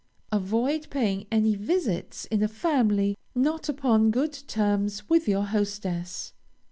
[0.31, 6.33] Avoid paying any visits in a family not upon good terms with your hostess.